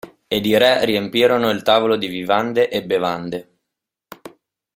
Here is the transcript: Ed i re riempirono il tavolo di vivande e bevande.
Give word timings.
Ed 0.27 0.47
i 0.47 0.57
re 0.57 0.83
riempirono 0.83 1.51
il 1.51 1.61
tavolo 1.61 1.95
di 1.95 2.07
vivande 2.07 2.69
e 2.69 2.83
bevande. 2.83 3.49